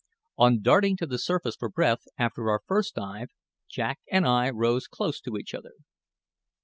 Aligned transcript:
On 0.39 0.63
darting 0.63 0.97
to 0.97 1.05
the 1.05 1.19
surface 1.19 1.55
for 1.55 1.69
breath 1.69 2.07
after 2.17 2.49
our 2.49 2.61
first 2.65 2.95
dive, 2.95 3.29
Jack 3.69 3.99
and 4.11 4.25
I 4.25 4.49
rose 4.49 4.87
close 4.87 5.21
to 5.21 5.37
each 5.37 5.53
other. 5.53 5.73